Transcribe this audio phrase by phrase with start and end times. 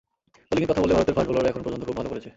[0.47, 2.29] বোলিংয়ের কথা বললে ভারতের ফাস্ট বোলাররা এখন পর্যন্ত খুব ভালো করেছে।